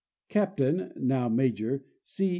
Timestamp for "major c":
1.29-2.29